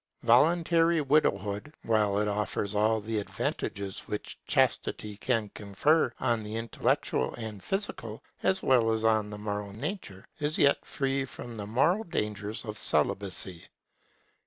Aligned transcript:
Voluntary 0.23 0.99
widowhood, 0.99 1.75
while 1.83 2.17
it 2.19 2.27
offers 2.27 2.73
all 2.73 3.01
the 3.01 3.19
advantages 3.19 3.99
which 4.07 4.39
chastity 4.47 5.15
can 5.15 5.49
confer 5.49 6.11
on 6.19 6.41
the 6.41 6.55
intellectual 6.55 7.35
and 7.35 7.63
physical 7.63 8.23
as 8.41 8.63
well 8.63 8.91
as 8.93 9.03
on 9.03 9.29
the 9.29 9.37
moral 9.37 9.71
nature, 9.73 10.25
is 10.39 10.57
yet 10.57 10.83
free 10.87 11.23
from 11.23 11.55
the 11.55 11.67
moral 11.67 12.03
dangers 12.03 12.65
of 12.65 12.79
celibacy. 12.79 13.67